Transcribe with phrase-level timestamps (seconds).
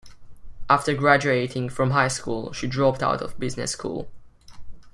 [0.67, 4.09] After graduating from high school, she dropped out of business school.